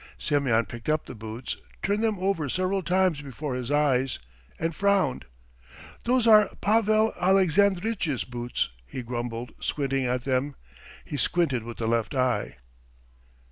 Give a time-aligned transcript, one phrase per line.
[0.17, 4.17] Semyon picked up the boots, turned them over several times before his eyes,
[4.57, 5.25] and frowned.
[6.05, 10.55] "Those are Pavel Alexandritch's boots," he grumbled, squinting at them.
[11.05, 12.57] He squinted with the left eye.